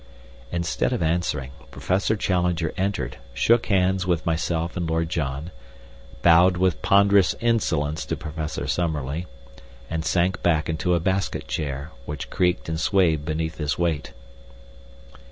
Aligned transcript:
Instead 0.51 0.93
of 0.93 1.03
answering, 1.03 1.51
Professor 1.69 2.15
Challenger 2.15 2.73
entered, 2.75 3.17
shook 3.35 3.67
hands 3.67 4.03
with 4.07 4.25
myself 4.25 4.75
and 4.75 4.89
Lord 4.89 5.09
John, 5.09 5.51
bowed 6.23 6.57
with 6.57 6.81
ponderous 6.81 7.35
insolence 7.39 8.03
to 8.07 8.15
Professor 8.17 8.65
Summerlee, 8.65 9.27
and 9.91 10.03
sank 10.03 10.41
back 10.41 10.67
into 10.67 10.95
a 10.95 10.99
basket 10.99 11.47
chair, 11.47 11.91
which 12.07 12.31
creaked 12.31 12.67
and 12.67 12.79
swayed 12.79 13.25
beneath 13.25 13.59
his 13.59 13.77
weight. 13.77 14.11